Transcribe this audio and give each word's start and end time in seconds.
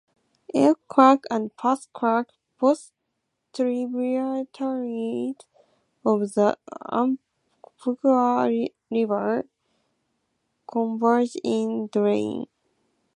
Elk 0.61 0.79
Creek 0.93 1.25
and 1.29 1.55
Pass 1.55 1.85
Creek, 1.93 2.25
both 2.59 2.91
tributaries 3.53 5.35
of 6.03 6.19
the 6.33 6.57
Umpqua 6.99 8.49
River, 8.89 9.45
converge 10.65 11.37
in 11.43 11.87
Drain. 11.93 12.47